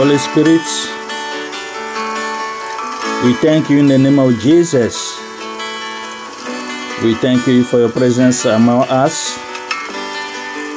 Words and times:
Holy 0.00 0.16
Spirit, 0.16 0.64
we 3.22 3.34
thank 3.44 3.68
you 3.68 3.80
in 3.80 3.86
the 3.86 3.98
name 3.98 4.18
of 4.18 4.32
Jesus. 4.40 4.96
We 7.04 7.12
thank 7.16 7.46
you 7.46 7.64
for 7.64 7.80
your 7.80 7.90
presence 7.90 8.46
among 8.46 8.88
us. 8.88 9.36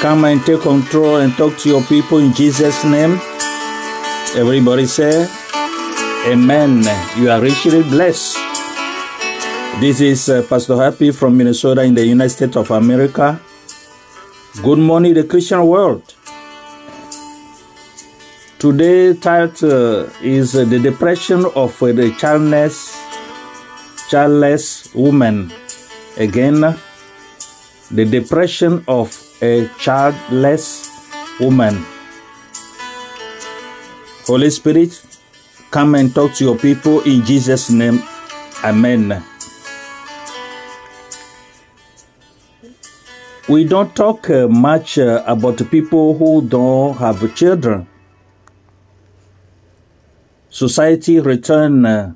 Come 0.01 0.25
and 0.25 0.43
take 0.45 0.59
control 0.59 1.23
and 1.23 1.31
talk 1.37 1.57
to 1.59 1.69
your 1.69 1.81
people 1.83 2.17
in 2.17 2.33
Jesus' 2.33 2.83
name. 2.83 3.17
Everybody 4.35 4.87
say, 4.87 5.25
Amen. 6.27 6.83
You 7.15 7.29
are 7.31 7.39
richly 7.39 7.81
blessed. 7.83 8.35
This 9.79 10.01
is 10.01 10.27
uh, 10.27 10.45
Pastor 10.49 10.75
Happy 10.75 11.11
from 11.11 11.37
Minnesota 11.37 11.83
in 11.83 11.95
the 11.95 12.05
United 12.05 12.29
States 12.29 12.57
of 12.57 12.69
America. 12.71 13.39
Good 14.61 14.79
morning, 14.79 15.13
the 15.13 15.23
Christian 15.23 15.65
world. 15.65 16.13
Today 18.63 19.13
title 19.13 20.07
is 20.23 20.55
uh, 20.55 20.63
the 20.63 20.79
depression 20.79 21.43
of 21.53 21.83
uh, 21.83 21.91
the 21.91 22.15
childless, 22.17 22.97
childless 24.09 24.95
woman. 24.95 25.51
Again, 26.15 26.61
the 27.91 28.05
depression 28.05 28.81
of 28.87 29.11
a 29.41 29.67
childless 29.77 30.87
woman. 31.41 31.83
Holy 34.27 34.49
Spirit, 34.49 35.03
come 35.69 35.95
and 35.95 36.15
talk 36.15 36.31
to 36.35 36.45
your 36.45 36.57
people 36.57 37.01
in 37.01 37.25
Jesus' 37.25 37.69
name. 37.69 38.01
Amen. 38.63 39.21
We 43.49 43.65
don't 43.65 43.93
talk 43.93 44.29
uh, 44.29 44.47
much 44.47 44.97
uh, 44.99 45.21
about 45.27 45.69
people 45.69 46.17
who 46.17 46.47
don't 46.47 46.95
have 46.95 47.35
children. 47.35 47.89
Society 50.53 51.19
return 51.19 51.83
uh, 51.83 52.13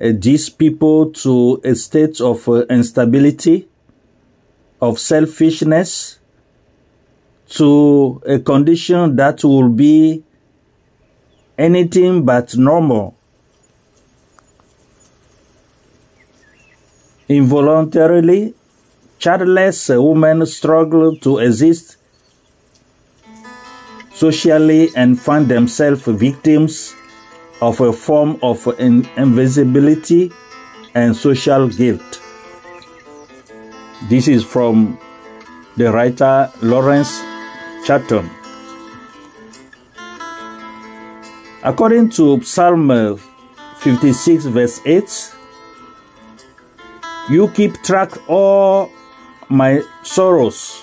uh, 0.00 0.12
these 0.14 0.48
people 0.48 1.10
to 1.10 1.60
a 1.64 1.74
state 1.74 2.20
of 2.20 2.48
uh, 2.48 2.64
instability, 2.66 3.66
of 4.80 5.00
selfishness, 5.00 6.20
to 7.48 8.22
a 8.24 8.38
condition 8.38 9.16
that 9.16 9.42
will 9.42 9.68
be 9.68 10.22
anything 11.58 12.24
but 12.24 12.56
normal. 12.56 13.16
Involuntarily, 17.28 18.54
childless 19.18 19.88
women 19.88 20.46
struggle 20.46 21.16
to 21.16 21.38
exist 21.38 21.96
socially 24.14 24.90
and 24.94 25.20
find 25.20 25.48
themselves 25.48 26.02
victims 26.06 26.95
of 27.60 27.80
a 27.80 27.92
form 27.92 28.38
of 28.42 28.66
in- 28.78 29.08
invisibility 29.16 30.32
and 30.94 31.16
social 31.16 31.68
guilt. 31.68 32.20
This 34.08 34.28
is 34.28 34.44
from 34.44 34.98
the 35.76 35.92
writer 35.92 36.50
Lawrence 36.62 37.20
Chatton. 37.86 38.30
According 41.62 42.10
to 42.10 42.40
Psalm 42.42 43.18
56, 43.78 44.44
verse 44.46 44.80
8, 44.86 45.34
you 47.28 47.48
keep 47.48 47.82
track 47.82 48.12
all 48.28 48.90
my 49.48 49.82
sorrows. 50.02 50.82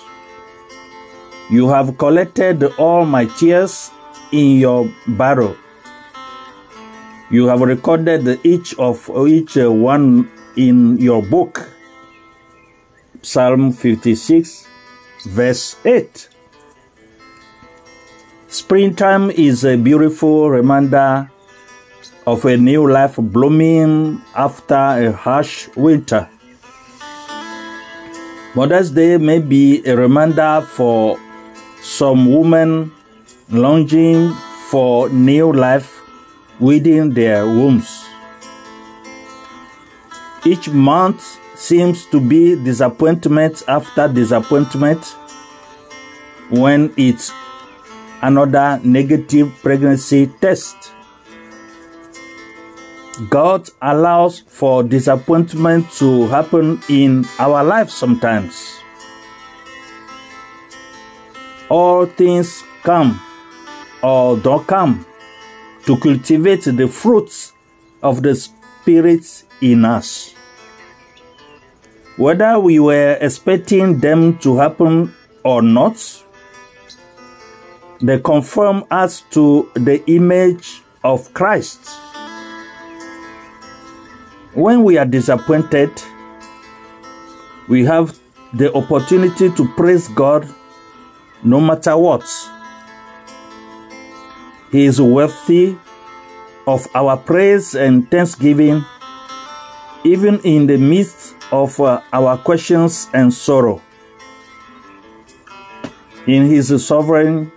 You 1.50 1.68
have 1.68 1.96
collected 1.96 2.62
all 2.78 3.04
my 3.06 3.26
tears 3.26 3.90
in 4.32 4.58
your 4.58 4.90
barrel. 5.06 5.56
You 7.34 7.48
have 7.48 7.62
recorded 7.62 8.46
each 8.46 8.78
of 8.78 9.10
each 9.26 9.58
uh, 9.58 9.66
one 9.66 10.30
in 10.56 10.98
your 10.98 11.20
book. 11.20 11.68
Psalm 13.22 13.72
56, 13.72 14.68
verse 15.34 15.74
8. 15.84 16.28
Springtime 18.46 19.32
is 19.32 19.64
a 19.64 19.74
beautiful 19.74 20.48
reminder 20.48 21.28
of 22.24 22.44
a 22.44 22.56
new 22.56 22.88
life 22.88 23.16
blooming 23.18 24.22
after 24.36 24.76
a 24.76 25.10
harsh 25.10 25.66
winter. 25.74 26.30
Mother's 28.54 28.92
Day 28.92 29.16
may 29.18 29.40
be 29.40 29.84
a 29.84 29.96
reminder 29.96 30.60
for 30.60 31.18
some 31.82 32.30
women 32.32 32.92
longing 33.50 34.30
for 34.70 35.08
new 35.08 35.52
life 35.52 35.93
within 36.60 37.10
their 37.12 37.46
wombs. 37.46 38.04
Each 40.44 40.68
month 40.68 41.38
seems 41.54 42.06
to 42.06 42.20
be 42.20 42.54
disappointment 42.54 43.62
after 43.66 44.08
disappointment 44.08 45.04
when 46.50 46.92
it's 46.96 47.32
another 48.22 48.80
negative 48.84 49.52
pregnancy 49.62 50.26
test. 50.40 50.92
God 53.30 53.70
allows 53.80 54.40
for 54.40 54.82
disappointment 54.82 55.90
to 55.92 56.26
happen 56.28 56.80
in 56.88 57.24
our 57.38 57.62
lives 57.62 57.94
sometimes. 57.94 58.80
All 61.70 62.06
things 62.06 62.62
come 62.82 63.20
or 64.02 64.36
don't 64.36 64.66
come 64.66 65.06
to 65.86 65.96
cultivate 65.98 66.64
the 66.64 66.88
fruits 66.88 67.52
of 68.02 68.22
the 68.22 68.34
Spirit 68.34 69.44
in 69.60 69.84
us. 69.84 70.34
Whether 72.16 72.58
we 72.60 72.78
were 72.78 73.18
expecting 73.20 73.98
them 73.98 74.38
to 74.38 74.56
happen 74.56 75.12
or 75.42 75.62
not, 75.62 76.22
they 78.00 78.20
conform 78.20 78.84
us 78.90 79.22
to 79.30 79.70
the 79.74 80.02
image 80.06 80.82
of 81.02 81.32
Christ. 81.34 81.80
When 84.54 84.84
we 84.84 84.98
are 84.98 85.04
disappointed, 85.04 85.90
we 87.68 87.84
have 87.84 88.16
the 88.52 88.72
opportunity 88.74 89.50
to 89.50 89.68
praise 89.74 90.06
God 90.08 90.46
no 91.42 91.60
matter 91.60 91.96
what. 91.96 92.24
He 94.74 94.86
is 94.86 95.00
worthy 95.00 95.76
of 96.66 96.88
our 96.96 97.16
praise 97.16 97.76
and 97.76 98.10
thanksgiving, 98.10 98.84
even 100.02 100.40
in 100.40 100.66
the 100.66 100.76
midst 100.76 101.36
of 101.52 101.78
uh, 101.78 102.00
our 102.12 102.36
questions 102.38 103.08
and 103.14 103.32
sorrow. 103.32 103.80
In 106.26 106.50
His 106.50 106.74
sovereign 106.84 107.52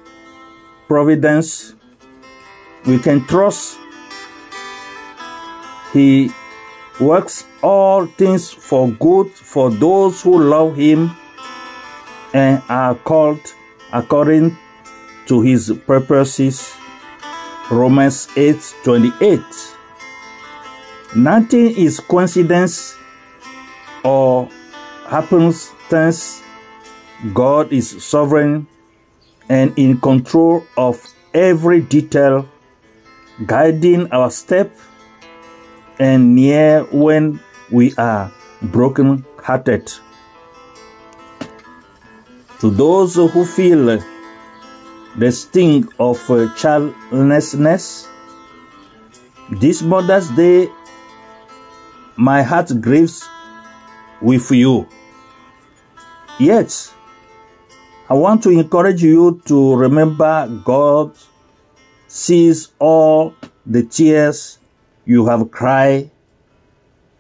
providence, 0.88 1.74
we 2.86 3.00
can 3.00 3.26
trust 3.26 3.80
He 5.94 6.30
works 7.00 7.46
all 7.64 8.06
things 8.06 8.54
for 8.54 8.92
good 8.92 9.32
for 9.32 9.72
those 9.72 10.22
who 10.22 10.38
love 10.38 10.76
Him 10.76 11.10
and 12.36 12.62
are 12.70 12.94
called 12.94 13.42
according 13.92 14.56
to 15.26 15.42
His 15.42 15.74
purposes. 15.88 16.77
Romans 17.70 18.28
8 18.36 18.76
28. 18.84 19.42
Nothing 21.16 21.76
is 21.78 22.00
coincidence 22.00 22.96
or 24.04 24.50
happens 25.08 25.70
happenstance. 25.88 26.44
God 27.34 27.72
is 27.72 28.04
sovereign 28.04 28.68
and 29.50 29.74
in 29.78 30.00
control 30.00 30.64
of 30.78 31.02
every 31.34 31.82
detail, 31.82 32.48
guiding 33.46 34.12
our 34.12 34.30
step 34.30 34.72
and 36.00 36.36
near 36.36 36.84
when 36.92 37.40
we 37.72 37.96
are 37.96 38.32
broken 38.62 39.26
hearted. 39.42 39.92
To 42.60 42.70
those 42.70 43.16
who 43.16 43.46
feel 43.46 44.00
the 45.18 45.32
sting 45.32 45.88
of 46.00 46.20
uh, 46.30 46.54
childlessness. 46.56 48.08
This 49.50 49.82
Mother's 49.82 50.30
Day, 50.32 50.70
my 52.16 52.44
heart 52.44 52.72
grieves 52.82 53.28
with 54.22 54.52
you. 54.52 54.88
Yet, 56.40 56.94
I 58.10 58.14
want 58.14 58.44
to 58.44 58.50
encourage 58.52 59.02
you 59.02 59.42
to 59.46 59.76
remember 59.76 60.48
God 60.64 61.16
sees 62.08 62.70
all 62.80 63.34
the 63.66 63.84
tears 63.84 64.60
you 65.06 65.26
have 65.28 65.50
cried 65.50 66.12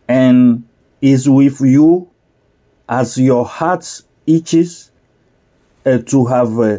and 0.07 0.67
is 1.01 1.27
with 1.27 1.61
you 1.61 2.09
as 2.88 3.17
your 3.17 3.45
heart 3.45 4.01
itches 4.25 4.91
uh, 5.85 5.97
to 5.99 6.25
have 6.25 6.59
uh, 6.59 6.77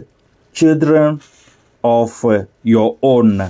children 0.58 1.20
of 1.84 2.25
uh, 2.25 2.44
your 2.64 2.99
own. 3.00 3.40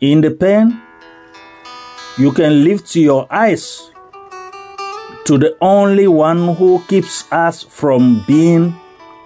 In 0.00 0.20
the 0.20 0.32
pain, 0.32 0.80
you 2.18 2.32
can 2.32 2.64
lift 2.64 2.96
your 2.96 3.26
eyes 3.30 3.92
to 5.26 5.38
the 5.38 5.56
only 5.60 6.08
one 6.08 6.56
who 6.56 6.82
keeps 6.88 7.30
us 7.30 7.62
from 7.62 8.24
being 8.26 8.74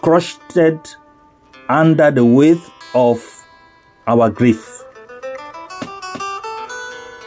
crushed 0.03 0.59
under 1.69 2.11
the 2.11 2.25
weight 2.25 2.61
of 2.95 3.19
our 4.07 4.29
grief. 4.29 4.83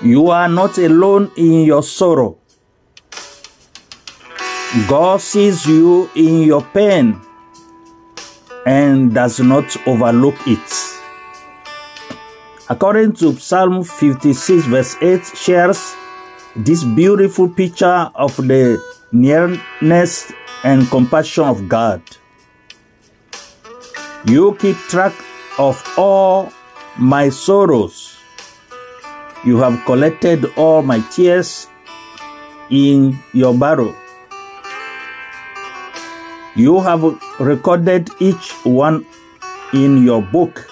You 0.04 0.30
are 0.30 0.48
not 0.48 0.78
alone 0.78 1.32
in 1.36 1.64
your 1.64 1.82
sorrow. 1.82 2.38
God 4.90 5.22
sees 5.22 5.66
you 5.66 6.10
in 6.16 6.42
your 6.42 6.62
pain 6.62 7.22
and 8.66 9.14
does 9.14 9.40
not 9.40 9.64
overlook 9.88 10.36
it. 10.46 11.00
According 12.68 13.14
to 13.14 13.38
Psalm 13.38 13.86
56, 13.86 14.66
verse 14.66 14.98
8, 15.02 15.26
shares 15.26 15.96
this 16.58 16.84
beautiful 16.84 17.48
picture 17.48 18.12
of 18.16 18.36
the 18.36 18.78
nearness 19.14 20.34
and 20.66 20.86
compassion 20.90 21.46
of 21.46 21.70
God. 21.70 22.02
You 24.26 24.58
keep 24.60 24.76
track 24.92 25.14
of 25.58 25.82
all 25.98 26.52
my 26.98 27.30
sorrows. 27.30 28.18
You 29.46 29.58
have 29.60 29.86
collected 29.86 30.52
all 30.58 30.82
my 30.82 31.00
tears 31.00 31.70
in 32.70 33.18
your 33.32 33.54
barrel. 33.54 33.96
You 36.56 36.80
have 36.80 37.04
recorded 37.40 38.10
each 38.20 38.52
one 38.64 39.06
in 39.74 40.04
your 40.06 40.22
book. 40.22 40.70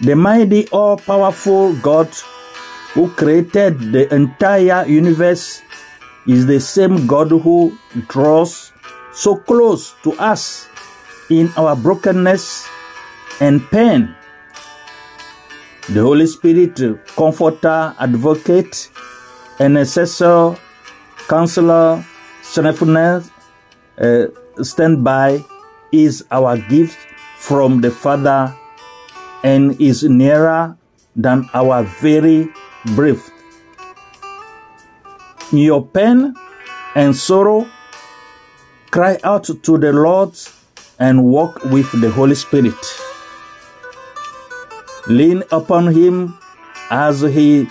The 0.00 0.16
mighty, 0.16 0.68
all 0.68 0.96
powerful 0.96 1.74
God 1.76 2.08
who 2.94 3.10
created 3.10 3.92
the 3.92 4.12
entire 4.14 4.86
universe 4.86 5.60
is 6.26 6.46
the 6.46 6.58
same 6.60 7.06
God 7.06 7.28
who 7.28 7.76
draws 8.08 8.72
so 9.12 9.36
close 9.36 9.94
to 10.02 10.12
us 10.14 10.66
in 11.28 11.52
our 11.58 11.76
brokenness 11.76 12.66
and 13.40 13.60
pain. 13.70 14.14
The 15.90 16.00
Holy 16.00 16.26
Spirit, 16.26 16.80
comforter, 17.16 17.94
advocate, 17.98 18.88
intercessor, 19.60 20.56
counselor, 21.28 22.02
strengthener, 22.54 23.24
uh, 23.98 24.26
standby, 24.62 25.44
is 25.90 26.24
our 26.30 26.56
gift 26.56 26.96
from 27.36 27.80
the 27.80 27.90
Father 27.90 28.54
and 29.42 29.80
is 29.80 30.04
nearer 30.04 30.76
than 31.16 31.50
our 31.52 31.82
very 31.82 32.48
breath. 32.94 33.28
In 35.50 35.58
your 35.58 35.84
pain 35.84 36.32
and 36.94 37.16
sorrow, 37.16 37.66
cry 38.92 39.18
out 39.24 39.44
to 39.44 39.78
the 39.78 39.92
Lord 39.92 40.38
and 41.00 41.24
walk 41.24 41.64
with 41.64 41.90
the 42.00 42.08
Holy 42.08 42.36
Spirit. 42.36 42.78
Lean 45.08 45.42
upon 45.50 45.92
Him 45.92 46.38
as 46.88 47.20
He 47.20 47.66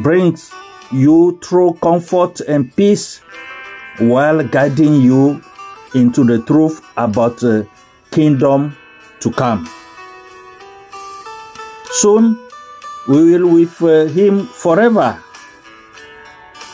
brings 0.00 0.52
you 0.92 1.40
through 1.42 1.74
comfort 1.82 2.38
and 2.42 2.74
peace 2.76 3.20
while 3.98 4.42
guiding 4.42 5.00
you 5.00 5.42
into 5.94 6.24
the 6.24 6.38
truth 6.42 6.84
about 6.96 7.38
the 7.38 7.66
kingdom 8.10 8.76
to 9.20 9.30
come. 9.30 9.68
Soon, 11.90 12.38
we 13.08 13.32
will 13.32 13.54
with 13.54 13.80
uh, 13.82 14.04
him 14.06 14.46
forever, 14.46 15.12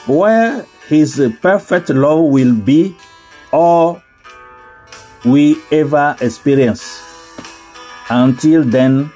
where 0.06 0.66
his 0.88 1.20
perfect 1.40 1.90
love 1.90 2.24
will 2.24 2.54
be 2.54 2.96
all 3.52 4.02
we 5.24 5.56
ever 5.70 6.16
experience. 6.20 7.00
Until 8.10 8.64
then, 8.64 9.12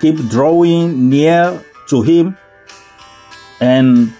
keep 0.00 0.16
drawing 0.28 1.08
near 1.08 1.64
to 1.88 2.02
him, 2.02 2.36
and 3.60 4.12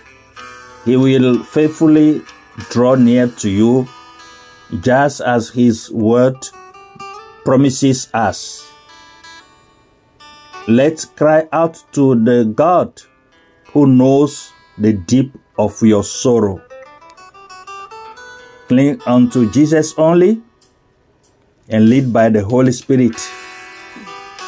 he 0.84 0.96
will 0.96 1.44
faithfully 1.44 2.22
draw 2.70 2.94
near 2.94 3.28
to 3.28 3.50
you, 3.50 3.88
just 4.81 5.20
as 5.20 5.50
his 5.50 5.91
word 5.91 6.36
promises 7.44 8.08
us. 8.15 8.67
Let's 10.69 11.05
cry 11.05 11.48
out 11.53 11.82
to 11.93 12.15
the 12.15 12.44
God 12.44 13.03
who 13.72 13.86
knows 13.86 14.53
the 14.79 14.93
deep 14.93 15.34
of 15.58 15.81
your 15.82 16.05
sorrow. 16.05 16.62
Cling 18.69 19.00
unto 19.06 19.50
Jesus 19.50 19.94
only 19.98 20.41
and 21.69 21.88
lead 21.88 22.12
by 22.12 22.29
the 22.29 22.44
Holy 22.44 22.72
Spirit. 22.72 23.19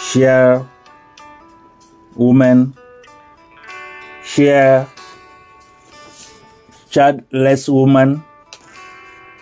Share, 0.00 0.66
woman, 2.14 2.74
share, 4.22 4.88
childless 6.94 7.68
woman. 7.68 8.22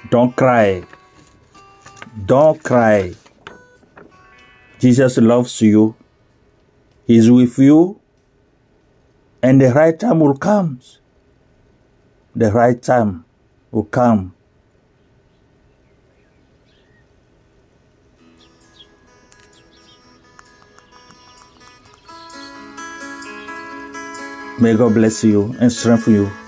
Don't 0.08 0.34
cry. 0.34 0.82
Don't 2.24 2.62
cry. 2.62 3.12
Jesus 4.80 5.18
loves 5.18 5.60
you 5.60 5.94
He's 7.06 7.30
with 7.30 7.58
you, 7.58 8.00
and 9.42 9.60
the 9.60 9.70
right 9.74 9.98
time 9.98 10.20
will 10.20 10.36
come. 10.36 10.80
The 12.34 12.50
right 12.50 12.80
time 12.80 13.26
will 13.70 13.84
come. 13.84 14.34
May 24.58 24.74
God 24.74 24.94
bless 24.94 25.22
you 25.22 25.54
and 25.60 25.70
strengthen 25.70 26.14
you. 26.14 26.41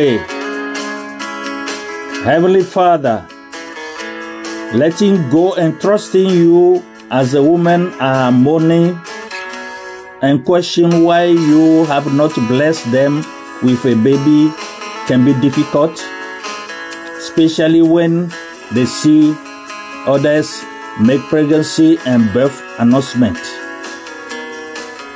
Pray. 0.00 0.16
Heavenly 2.24 2.62
Father, 2.62 3.26
letting 4.74 5.28
go 5.30 5.54
and 5.54 5.78
trusting 5.80 6.28
you 6.28 6.82
as 7.10 7.34
a 7.34 7.42
woman 7.42 7.92
are 8.00 8.32
mourning 8.32 8.98
and 10.22 10.44
question 10.44 11.02
why 11.04 11.24
you 11.24 11.84
have 11.86 12.12
not 12.14 12.34
blessed 12.48 12.90
them 12.92 13.24
with 13.62 13.84
a 13.84 13.94
baby 13.94 14.52
can 15.06 15.24
be 15.24 15.34
difficult, 15.40 15.92
especially 17.18 17.82
when 17.82 18.32
they 18.72 18.86
see 18.86 19.34
others 20.06 20.62
make 21.00 21.20
pregnancy 21.28 21.98
and 22.06 22.32
birth 22.32 22.62
announcement. 22.78 23.38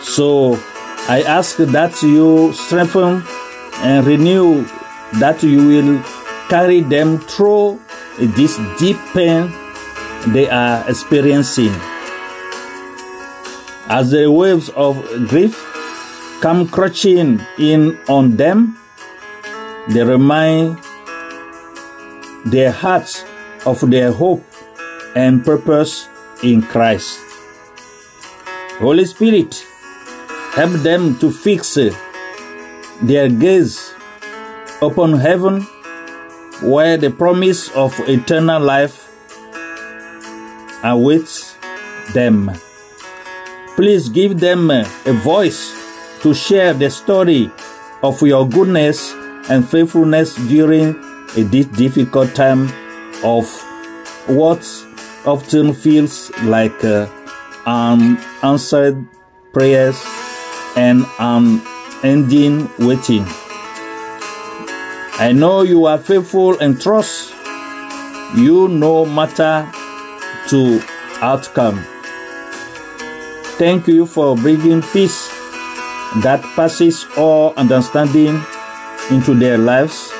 So 0.02 0.58
I 1.08 1.22
ask 1.26 1.56
that 1.56 2.02
you 2.02 2.52
strengthen 2.54 3.22
and 3.82 4.06
renew 4.06 4.64
that 5.20 5.42
you 5.42 5.66
will 5.66 6.02
carry 6.48 6.80
them 6.80 7.18
through 7.18 7.80
this 8.18 8.58
deep 8.78 8.96
pain 9.12 9.52
they 10.28 10.48
are 10.48 10.88
experiencing. 10.88 11.74
As 13.88 14.10
the 14.10 14.30
waves 14.30 14.70
of 14.70 14.96
grief 15.28 15.54
come 16.40 16.68
crashing 16.68 17.40
in 17.58 17.98
on 18.08 18.36
them, 18.36 18.78
they 19.88 20.02
remind 20.02 20.78
their 22.46 22.72
hearts 22.72 23.24
of 23.66 23.80
their 23.90 24.12
hope 24.12 24.44
and 25.14 25.44
purpose 25.44 26.08
in 26.42 26.62
Christ. 26.62 27.20
Holy 28.78 29.04
Spirit, 29.04 29.64
help 30.52 30.72
them 30.82 31.18
to 31.18 31.30
fix 31.30 31.76
their 33.06 33.28
gaze 33.28 33.94
upon 34.82 35.14
heaven 35.18 35.62
where 36.62 36.96
the 36.96 37.10
promise 37.10 37.70
of 37.74 37.92
eternal 38.08 38.62
life 38.62 39.10
awaits 40.82 41.56
them. 42.12 42.50
Please 43.76 44.08
give 44.08 44.38
them 44.38 44.70
a 44.70 44.84
voice 45.22 45.74
to 46.22 46.32
share 46.32 46.72
the 46.72 46.90
story 46.90 47.50
of 48.02 48.20
your 48.22 48.48
goodness 48.48 49.12
and 49.50 49.68
faithfulness 49.68 50.36
during 50.48 50.94
this 51.34 51.66
difficult 51.66 52.34
time 52.34 52.68
of 53.24 53.44
what 54.26 54.62
often 55.26 55.74
feels 55.74 56.30
like 56.42 56.84
uh, 56.84 57.06
unanswered 57.66 59.06
prayers 59.52 60.00
and 60.76 61.04
unending 62.04 62.68
waiting. 62.78 63.24
I 65.16 65.32
know 65.32 65.62
you 65.62 65.86
are 65.86 65.96
faithful 65.96 66.58
and 66.58 66.80
trust 66.80 67.32
you 68.36 68.68
no 68.68 69.06
matter 69.06 69.64
to 70.50 70.82
outcome. 71.22 71.82
Thank 73.56 73.88
you 73.88 74.04
for 74.04 74.36
bringing 74.36 74.82
peace 74.82 75.28
that 76.20 76.42
passes 76.54 77.06
all 77.16 77.54
understanding 77.56 78.42
into 79.10 79.32
their 79.34 79.56
lives. 79.56 80.12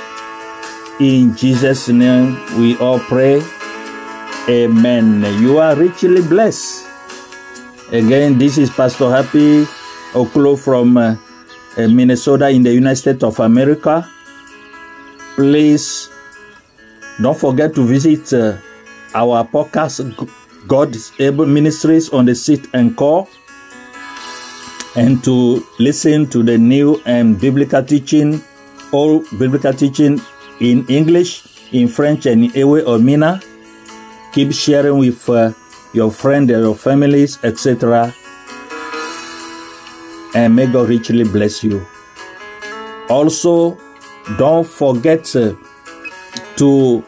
In 1.00 1.36
Jesus' 1.36 1.88
name 1.88 2.38
we 2.56 2.78
all 2.78 2.98
pray. 2.98 3.42
Amen. 4.48 5.20
You 5.42 5.58
are 5.58 5.76
richly 5.76 6.22
blessed. 6.22 6.86
Again, 7.92 8.38
this 8.38 8.56
is 8.56 8.70
Pastor 8.70 9.10
Happy 9.10 9.64
Oklo 10.14 10.56
from 10.56 10.96
uh, 10.96 11.16
Minnesota 11.78 12.48
in 12.48 12.62
the 12.62 12.72
United 12.72 12.96
States 12.96 13.22
of 13.22 13.40
America. 13.40 14.08
Please 15.34 16.08
don't 17.20 17.38
forget 17.38 17.74
to 17.74 17.86
visit 17.86 18.32
uh, 18.32 18.56
our 19.14 19.44
podcast, 19.44 20.00
God's 20.66 21.12
Able 21.18 21.46
Ministries 21.46 22.10
on 22.10 22.24
the 22.24 22.34
Seat 22.34 22.68
and 22.74 22.96
Call, 22.96 23.28
and 24.96 25.22
to 25.24 25.66
listen 25.78 26.28
to 26.30 26.42
the 26.42 26.58
new 26.58 27.00
and 27.06 27.40
biblical 27.40 27.82
teaching, 27.82 28.42
all 28.92 29.24
biblical 29.38 29.72
teaching 29.72 30.20
in 30.60 30.86
English, 30.88 31.72
in 31.72 31.88
French, 31.88 32.26
and 32.26 32.44
in 32.44 32.50
Ewe 32.54 32.80
or 32.82 32.98
Mina 32.98 33.40
keep 34.34 34.52
sharing 34.52 34.98
with 34.98 35.28
uh, 35.30 35.52
your 35.92 36.10
friends 36.10 36.50
and 36.50 36.62
your 36.64 36.74
families, 36.74 37.38
etc. 37.44 38.12
And 40.34 40.56
may 40.56 40.66
God 40.66 40.88
richly 40.88 41.24
bless 41.24 41.62
you. 41.62 41.86
Also, 43.08 43.78
don't 44.38 44.66
forget 44.66 45.34
uh, 45.36 45.54
to 46.56 47.04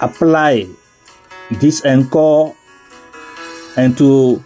apply 0.00 0.66
this 1.50 1.84
Anchor 1.84 2.52
and 3.76 3.96
to 3.98 4.42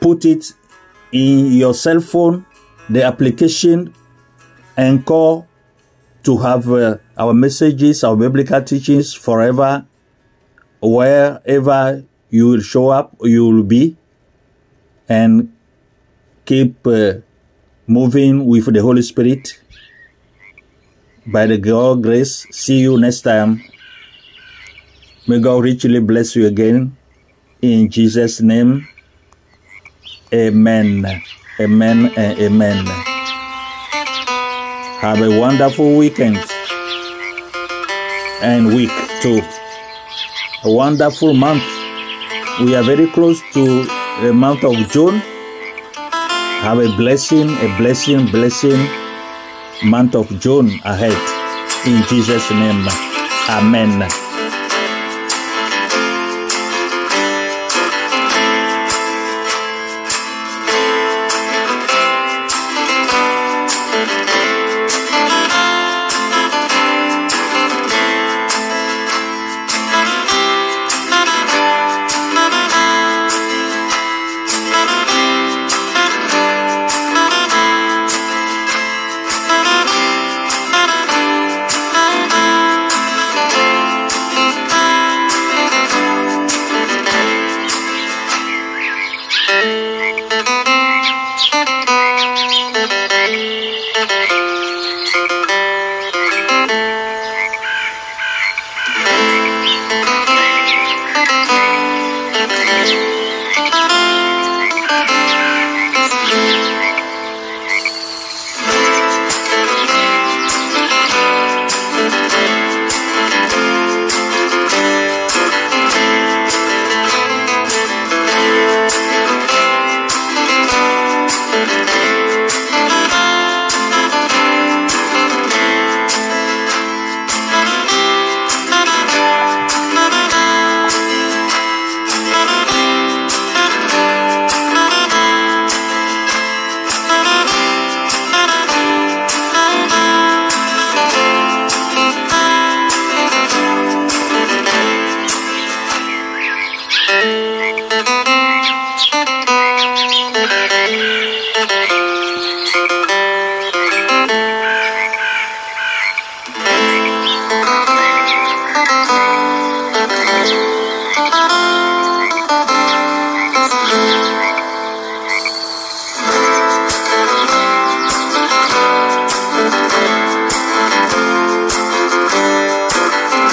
put 0.00 0.24
it 0.24 0.52
in 1.12 1.52
your 1.52 1.74
cell 1.74 2.00
phone, 2.00 2.46
the 2.88 3.02
application 3.04 3.94
Anchor 4.76 5.46
to 6.22 6.36
have 6.38 6.70
uh, 6.70 6.96
our 7.16 7.34
messages, 7.34 8.04
our 8.04 8.16
biblical 8.16 8.62
teachings 8.62 9.14
forever, 9.14 9.86
wherever 10.80 12.04
you 12.30 12.48
will 12.48 12.60
show 12.60 12.88
up, 12.88 13.14
you 13.22 13.44
will 13.44 13.62
be, 13.62 13.96
and 15.08 15.52
keep 16.46 16.86
uh, 16.86 17.14
moving 17.86 18.46
with 18.46 18.72
the 18.72 18.80
Holy 18.80 19.02
Spirit. 19.02 19.60
By 21.26 21.46
the 21.46 21.58
God 21.58 22.02
grace, 22.02 22.46
see 22.50 22.80
you 22.80 22.98
next 22.98 23.22
time. 23.22 23.62
May 25.26 25.38
God 25.40 25.62
richly 25.62 26.00
bless 26.00 26.34
you 26.34 26.46
again. 26.46 26.96
In 27.60 27.90
Jesus' 27.90 28.40
name, 28.40 28.88
amen. 30.32 31.22
Amen 31.60 32.06
and 32.16 32.38
amen. 32.38 32.86
Have 35.00 35.20
a 35.20 35.38
wonderful 35.38 35.96
weekend 35.96 36.38
and 38.40 38.74
week 38.74 38.90
too. 39.20 39.42
A 40.64 40.70
wonderful 40.70 41.34
month. 41.34 41.79
We 42.60 42.76
are 42.76 42.82
very 42.82 43.06
close 43.06 43.40
to 43.54 43.84
the 44.22 44.32
month 44.34 44.64
of 44.64 44.74
June. 44.92 45.16
Have 46.60 46.78
a 46.78 46.94
blessing, 46.96 47.48
a 47.48 47.74
blessing, 47.78 48.26
blessing 48.26 48.86
month 49.82 50.14
of 50.14 50.28
June 50.40 50.68
ahead. 50.84 51.16
In 51.86 52.02
Jesus' 52.08 52.50
name, 52.50 52.86
Amen. 53.48 54.19